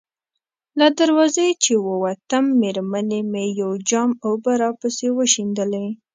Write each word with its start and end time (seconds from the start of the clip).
له 0.79 0.87
دروازې 0.99 1.47
چې 1.63 1.73
ووتم، 1.85 2.45
مېرمنې 2.61 3.21
مې 3.31 3.45
یو 3.61 3.71
جام 3.89 4.09
اوبه 4.27 4.51
راپسې 4.63 5.07
وشیندلې. 5.17 5.85